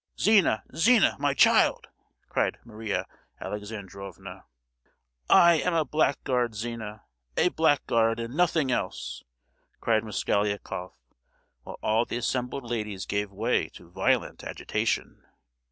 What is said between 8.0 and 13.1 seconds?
and nothing else!" cried Mosgliakoff; while all the assembled ladies